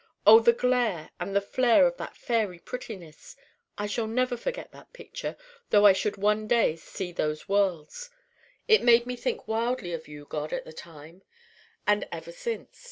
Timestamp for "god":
10.27-10.53